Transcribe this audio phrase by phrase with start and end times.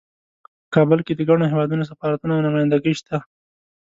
[0.63, 3.17] په کابل کې د ګڼو هیوادونو سفارتونه او نمایندګۍ شته